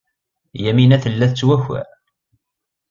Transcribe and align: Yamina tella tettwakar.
Yamina 0.63 0.97
tella 1.03 1.25
tettwakar. 1.29 1.87